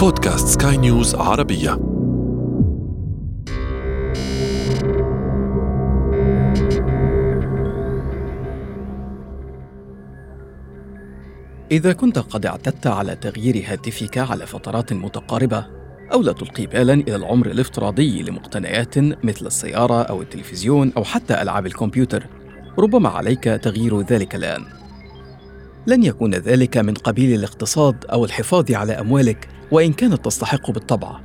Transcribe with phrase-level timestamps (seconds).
[0.00, 1.72] بودكاست سكاي نيوز عربية.
[11.70, 15.66] إذا كنت قد اعتدت على تغيير هاتفك على فترات متقاربة
[16.12, 21.66] أو لا تلقي بالا إلى العمر الافتراضي لمقتنيات مثل السيارة أو التلفزيون أو حتى ألعاب
[21.66, 22.26] الكمبيوتر
[22.78, 24.64] ربما عليك تغيير ذلك الآن.
[25.86, 31.20] لن يكون ذلك من قبيل الاقتصاد أو الحفاظ على أموالك وإن كانت تستحق بالطبع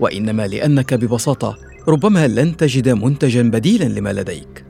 [0.00, 1.58] وإنما لأنك ببساطة
[1.88, 4.64] ربما لن تجد منتجا بديلا لما لديك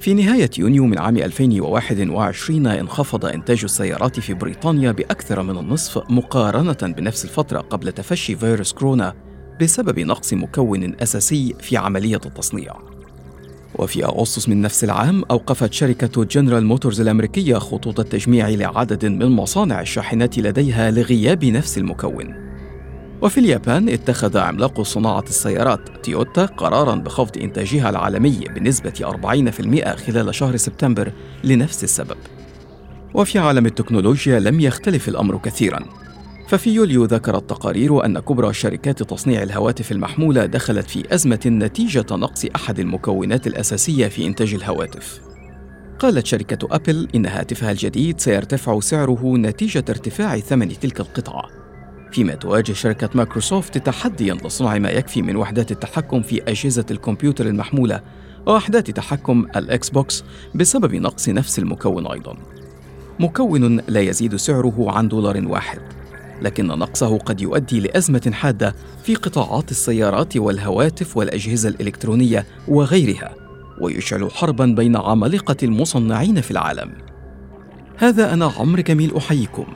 [0.00, 6.94] في نهاية يونيو من عام 2021 انخفض إنتاج السيارات في بريطانيا بأكثر من النصف مقارنة
[6.96, 9.14] بنفس الفترة قبل تفشي فيروس كورونا
[9.60, 12.91] بسبب نقص مكون أساسي في عملية التصنيع.
[13.74, 19.80] وفي أغسطس من نفس العام أوقفت شركة جنرال موتورز الأمريكية خطوط التجميع لعدد من مصانع
[19.80, 22.34] الشاحنات لديها لغياب نفس المكون.
[23.22, 30.56] وفي اليابان اتخذ عملاق صناعة السيارات تويوتا قرارا بخفض إنتاجها العالمي بنسبة 40% خلال شهر
[30.56, 31.12] سبتمبر
[31.44, 32.16] لنفس السبب.
[33.14, 35.80] وفي عالم التكنولوجيا لم يختلف الأمر كثيرا
[36.52, 42.44] ففي يوليو ذكرت تقارير أن كبرى شركات تصنيع الهواتف المحمولة دخلت في أزمة نتيجة نقص
[42.56, 45.20] أحد المكونات الأساسية في إنتاج الهواتف.
[45.98, 51.48] قالت شركة أبل إن هاتفها الجديد سيرتفع سعره نتيجة ارتفاع ثمن تلك القطعة.
[52.12, 58.00] فيما تواجه شركة مايكروسوفت تحديا لصنع ما يكفي من وحدات التحكم في أجهزة الكمبيوتر المحمولة
[58.46, 62.36] ووحدات تحكم الإكس بوكس بسبب نقص نفس المكون أيضا.
[63.20, 66.01] مكون لا يزيد سعره عن دولار واحد
[66.42, 73.34] لكن نقصه قد يؤدي لأزمة حادة في قطاعات السيارات والهواتف والأجهزة الإلكترونية وغيرها
[73.80, 76.92] ويشعل حربا بين عمالقة المصنعين في العالم.
[77.96, 79.66] هذا أنا عمرو جميل أحييكم.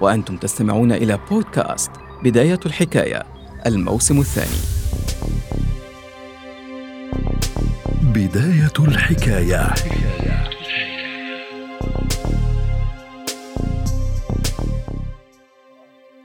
[0.00, 1.90] وأنتم تستمعون إلى بودكاست
[2.24, 3.22] بداية الحكاية
[3.66, 4.60] الموسم الثاني.
[8.02, 9.74] بداية الحكاية.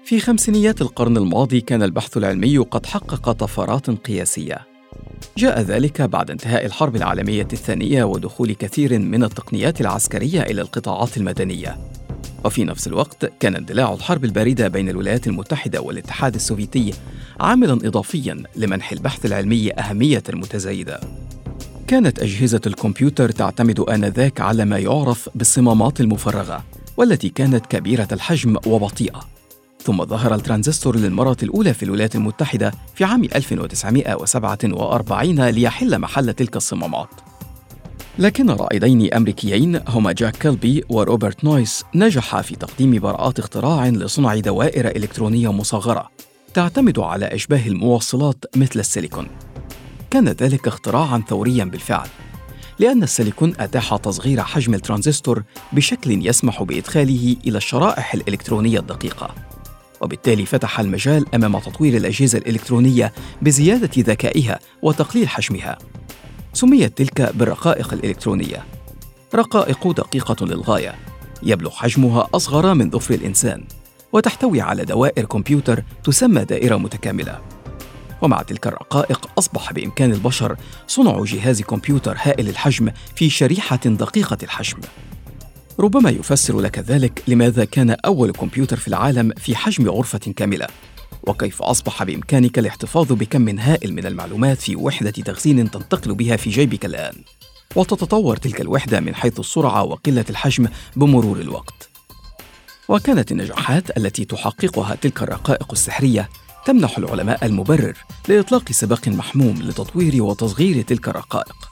[0.09, 4.68] في خمسينيات القرن الماضي كان البحث العلمي قد حقق طفرات قياسية.
[5.38, 11.78] جاء ذلك بعد انتهاء الحرب العالمية الثانية ودخول كثير من التقنيات العسكرية إلى القطاعات المدنية.
[12.46, 16.94] وفي نفس الوقت كان اندلاع الحرب الباردة بين الولايات المتحدة والاتحاد السوفيتي
[17.40, 21.00] عاملا اضافيا لمنح البحث العلمي أهمية متزايدة.
[21.88, 26.64] كانت أجهزة الكمبيوتر تعتمد آنذاك على ما يعرف بالصمامات المفرغة
[26.97, 29.28] والتي كانت كبيرة الحجم وبطيئة.
[29.89, 37.09] ثم ظهر الترانزستور للمرة الأولى في الولايات المتحدة في عام 1947 ليحل محل تلك الصمامات.
[38.19, 44.88] لكن رائدين أمريكيين هما جاك كيلبي وروبرت نويس نجحا في تقديم براءات اختراع لصنع دوائر
[44.88, 46.09] إلكترونية مصغرة
[46.53, 49.28] تعتمد على أشباه الموصلات مثل السيليكون.
[50.11, 52.07] كان ذلك اختراعا ثوريا بالفعل
[52.79, 59.48] لأن السيليكون أتاح تصغير حجم الترانزستور بشكل يسمح بإدخاله إلى الشرائح الإلكترونية الدقيقة
[60.01, 65.77] وبالتالي فتح المجال أمام تطوير الأجهزة الإلكترونية بزيادة ذكائها وتقليل حجمها.
[66.53, 68.65] سميت تلك بالرقائق الإلكترونية.
[69.35, 70.95] رقائق دقيقة للغاية.
[71.43, 73.63] يبلغ حجمها أصغر من ظفر الإنسان
[74.13, 77.39] وتحتوي على دوائر كمبيوتر تسمى دائرة متكاملة.
[78.21, 80.55] ومع تلك الرقائق أصبح بإمكان البشر
[80.87, 84.77] صنع جهاز كمبيوتر هائل الحجم في شريحة دقيقة الحجم.
[85.79, 90.67] ربما يفسر لك ذلك لماذا كان أول كمبيوتر في العالم في حجم غرفة كاملة
[91.23, 96.85] وكيف أصبح بإمكانك الاحتفاظ بكم هائل من المعلومات في وحدة تخزين تنتقل بها في جيبك
[96.85, 97.13] الآن.
[97.75, 101.90] وتتطور تلك الوحدة من حيث السرعة وقلة الحجم بمرور الوقت.
[102.90, 106.29] وكانت النجاحات التي تحققها تلك الرقائق السحرية
[106.66, 107.97] تمنح العلماء المبرر
[108.28, 111.69] لإطلاق سباق محموم لتطوير وتصغير تلك الرقائق.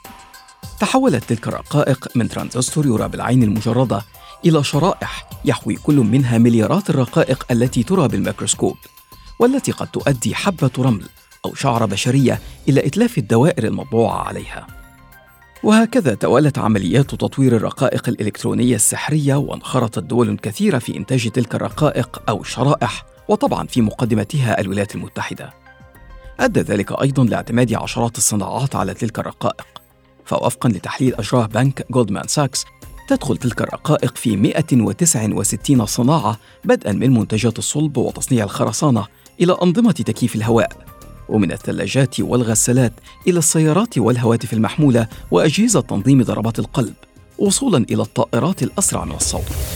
[0.80, 4.02] تحولت تلك الرقائق من ترانزستور يرى بالعين المجردة
[4.44, 8.76] إلى شرائح يحوي كل منها مليارات الرقائق التي ترى بالميكروسكوب
[9.38, 11.04] والتي قد تؤدي حبة رمل
[11.44, 14.66] أو شعرة بشرية إلى إتلاف الدوائر المطبوعة عليها.
[15.62, 22.40] وهكذا توالت عمليات تطوير الرقائق الإلكترونية السحرية وانخرطت دول كثيرة في إنتاج تلك الرقائق أو
[22.40, 25.54] الشرائح وطبعا في مقدمتها الولايات المتحدة.
[26.40, 29.66] أدى ذلك أيضا لاعتماد عشرات الصناعات على تلك الرقائق.
[30.28, 32.64] فوفقا لتحليل أجراه بنك جولدمان ساكس
[33.08, 39.06] تدخل تلك الرقائق في 169 صناعة بدءا من منتجات الصلب وتصنيع الخرسانة
[39.40, 40.72] إلى أنظمة تكييف الهواء
[41.28, 42.92] ومن الثلاجات والغسالات
[43.26, 46.94] إلى السيارات والهواتف المحمولة وأجهزة تنظيم ضربات القلب
[47.38, 49.67] وصولا إلى الطائرات الأسرع من الصوت.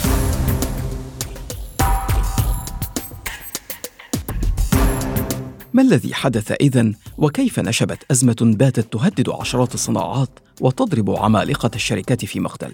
[5.74, 10.28] ما الذي حدث إذن؟ وكيف نشبت أزمة باتت تهدد عشرات الصناعات
[10.60, 12.72] وتضرب عمالقة الشركات في مقتل؟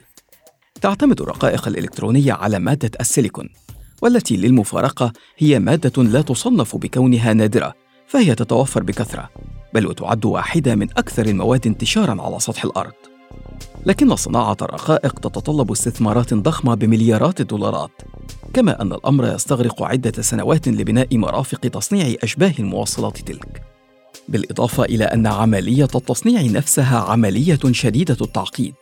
[0.81, 3.49] تعتمد الرقائق الإلكترونية على مادة السيليكون
[4.03, 7.75] والتي للمفارقة هي مادة لا تصنف بكونها نادرة
[8.07, 9.31] فهي تتوفر بكثرة
[9.75, 12.93] بل وتعد واحدة من أكثر المواد انتشاراً على سطح الأرض.
[13.87, 17.91] لكن صناعة الرقائق تتطلب استثمارات ضخمة بمليارات الدولارات.
[18.55, 23.63] كما أن الأمر يستغرق عدة سنوات لبناء مرافق تصنيع أشباه الموصلات تلك
[24.29, 28.75] بالإضافة إلى أن عملية التصنيع نفسها عملية شديدة التعقيد.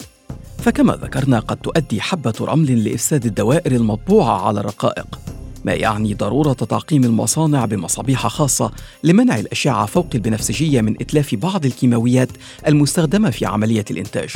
[0.59, 5.19] فكما ذكرنا قد تؤدي حبة رمل لإفساد الدوائر المطبوعة على الرقائق
[5.65, 8.71] ما يعني ضرورة تعقيم المصانع بمصابيح خاصة
[9.05, 12.29] لمنع الأشعة فوق البنفسجية من إتلاف بعض الكيماويات
[12.67, 14.31] المستخدمة في عملية الإنتاج.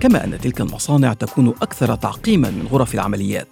[0.00, 3.48] كما أن تلك المصانع تكون أكثر تعقيما من غرف العمليات.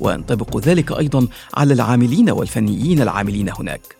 [0.00, 3.96] وينطبق ذلك أيضا على العاملين والفنيين العاملين هناك.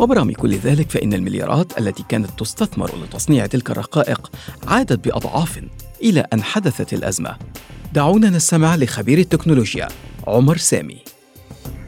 [0.00, 4.30] وبرغم كل ذلك فإن المليارات التي كانت تستثمر لتصنيع تلك الرقائق
[4.66, 5.60] عادت بأضعاف
[6.02, 7.36] إلى أن حدثت الأزمة.
[7.92, 9.88] دعونا نستمع لخبير التكنولوجيا
[10.26, 10.98] عمر سامي.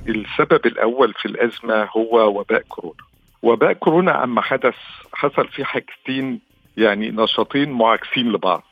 [0.09, 3.03] السبب الأول في الأزمة هو وباء كورونا.
[3.43, 4.75] وباء كورونا أما حدث
[5.13, 6.41] حصل فيه حاجتين
[6.77, 8.63] يعني نشاطين معاكسين لبعض.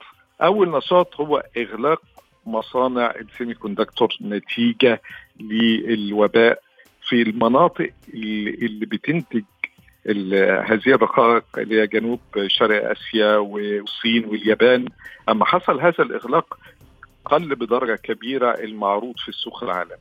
[0.43, 2.03] أول نشاط هو إغلاق
[2.47, 5.03] مصانع السيمي كوندكتور نتيجة
[5.41, 6.63] للوباء
[7.09, 9.43] في المناطق اللي بتنتج
[10.67, 14.85] هذه الرقائق اللي هي جنوب شرق آسيا والصين واليابان
[15.29, 16.59] أما حصل هذا الإغلاق
[17.25, 19.95] قل بدرجة كبيرة المعروض في السوق العالمي.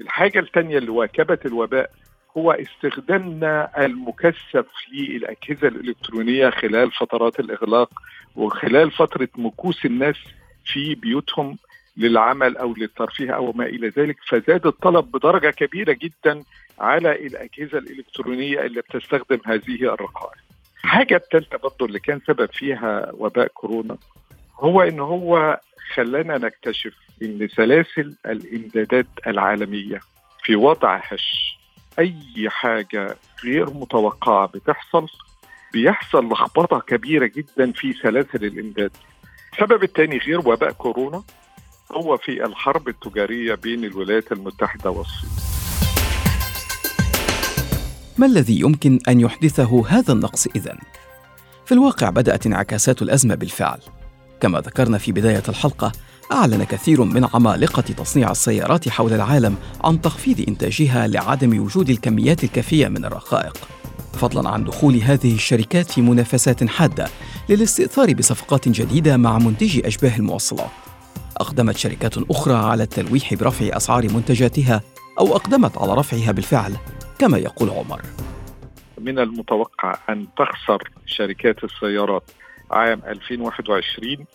[0.00, 1.90] الحاجة الثانية اللي واكبت الوباء
[2.36, 7.90] هو استخدامنا المكثف للأجهزة الإلكترونية خلال فترات الإغلاق
[8.36, 10.16] وخلال فترة مكوس الناس
[10.64, 11.56] في بيوتهم
[12.00, 16.42] للعمل أو للترفيه أو ما إلى ذلك فزاد الطلب بدرجة كبيرة جدا
[16.78, 20.38] على الأجهزة الإلكترونية اللي بتستخدم هذه الرقائق.
[20.84, 23.96] الحاجة الثالثه برضه اللي كان سبب فيها وباء كورونا
[24.54, 25.60] هو إن هو
[25.94, 30.00] خلانا نكتشف إن سلاسل الإمدادات العالمية
[30.44, 31.56] في وضع هش
[31.98, 35.06] أي حاجة غير متوقعة بتحصل
[35.72, 38.90] بيحصل لخبطة كبيرة جدا في سلاسل الإمداد.
[39.52, 41.22] السبب الثاني غير وباء كورونا
[41.92, 45.30] هو في الحرب التجارية بين الولايات المتحدة والصين.
[48.18, 50.78] ما الذي يمكن أن يحدثه هذا النقص إذن؟
[51.66, 53.78] في الواقع بدأت انعكاسات الأزمة بالفعل.
[54.40, 55.92] كما ذكرنا في بداية الحلقة
[56.32, 62.88] أعلن كثير من عمالقة تصنيع السيارات حول العالم عن تخفيض إنتاجها لعدم وجود الكميات الكافية
[62.88, 63.56] من الرقائق
[64.12, 67.08] فضلا عن دخول هذه الشركات في منافسات حادة
[67.48, 70.70] للاستئثار بصفقات جديدة مع منتجي أشباه الموصلات
[71.40, 74.82] أقدمت شركات أخرى على التلويح برفع أسعار منتجاتها
[75.20, 76.76] أو أقدمت على رفعها بالفعل
[77.18, 78.00] كما يقول عمر.
[78.98, 82.30] من المتوقع أن تخسر شركات السيارات
[82.70, 84.26] عام 2021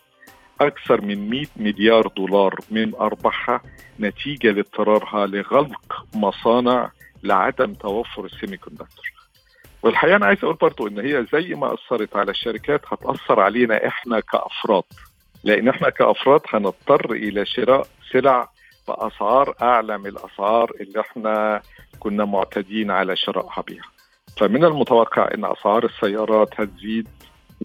[0.62, 3.62] أكثر من 100 مليار دولار من أرباحها
[4.00, 6.92] نتيجة لاضطرارها لغلق مصانع
[7.24, 9.06] لعدم توفر السيمي كوندكتور
[9.84, 14.20] والحقيقة أنا عايز أقول برضو إن هي زي ما أثرت على الشركات هتأثر علينا إحنا
[14.20, 14.84] كأفراد.
[15.46, 18.50] لأن إحنا كأفراد هنضطر إلى شراء سلع
[18.88, 21.62] بأسعار أعلى من الأسعار اللي إحنا
[22.00, 23.84] كنا معتادين على شرائها بها
[24.38, 27.08] فمن المتوقع أن أسعار السيارات هتزيد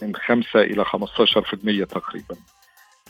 [0.02, 2.37] من 5 إلى 15% تقريبا.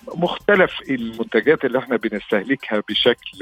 [0.09, 3.39] مختلف المنتجات اللي إحنا بنستهلكها بشكل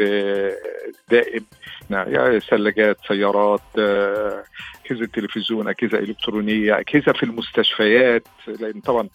[1.11, 1.45] دائم
[1.91, 8.23] يعني ثلاجات سيارات أجهزة تلفزيون أجهزة إلكترونية أجهزة في المستشفيات
[8.61, 9.09] لأن طبعا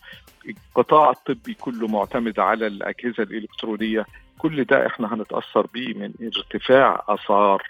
[0.50, 4.06] القطاع الطبي كله معتمد على الأجهزة الإلكترونية
[4.38, 7.64] كل ده إحنا هنتأثر بيه من ارتفاع أسعار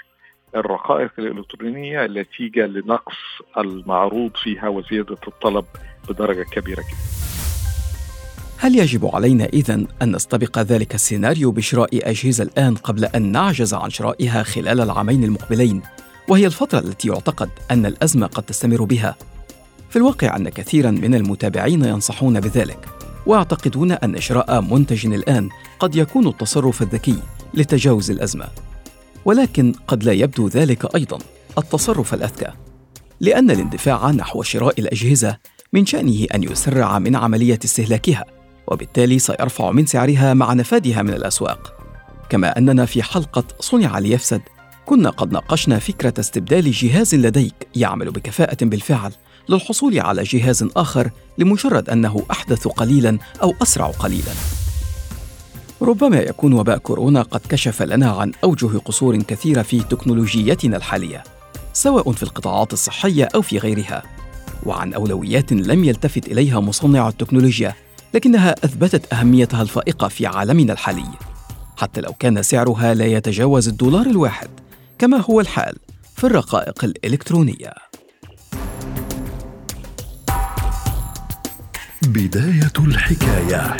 [0.56, 3.16] الرقائق الإلكترونية نتيجة لنقص
[3.58, 5.66] المعروض فيها وزيادة الطلب
[6.10, 7.13] بدرجة كبيرة جدا.
[8.64, 13.90] هل يجب علينا إذن أن نستبق ذلك السيناريو بشراء أجهزة الآن قبل أن نعجز عن
[13.90, 15.82] شرائها خلال العامين المقبلين
[16.28, 19.16] وهي الفترة التي يعتقد أن الأزمة قد تستمر بها؟
[19.90, 22.90] في الواقع أن كثيرا من المتابعين ينصحون بذلك
[23.26, 27.18] ويعتقدون أن شراء منتج الآن قد يكون التصرف الذكي
[27.54, 28.48] لتجاوز الأزمة
[29.26, 31.18] ولكن قد لا يبدو ذلك أيضا
[31.58, 32.52] التصرف الأذكى
[33.20, 35.38] لأن الاندفاع نحو شراء الأجهزة
[35.74, 38.33] من شأنه أن يسرع من عملية استهلاكها
[38.68, 41.74] وبالتالي سيرفع من سعرها مع نفادها من الأسواق.
[42.30, 44.42] كما أننا في حلقة صنع ليفسد
[44.86, 49.12] كنا قد ناقشنا فكرة استبدال جهاز لديك يعمل بكفاءة بالفعل
[49.50, 54.32] للحصول على جهاز آخر لمجرد أنه أحدث قليلا أو أسرع قليلا.
[55.82, 61.24] ربما يكون وباء كورونا قد كشف لنا عن أوجه قصور كثيرة في تكنولوجيتنا الحالية
[61.74, 64.04] سواء في القطاعات الصحية أو في غيرها.
[64.66, 67.74] وعن أولويات لم يلتفت إليها مصنع التكنولوجيا
[68.14, 71.06] لكنها أثبتت أهميتها الفائقة في عالمنا الحالي.
[71.78, 74.50] حتى لو كان سعرها لا يتجاوز الدولار الواحد
[75.00, 75.76] كما هو الحال
[76.16, 77.74] في الرقائق الإلكترونية.
[82.08, 83.78] بداية الحكاية.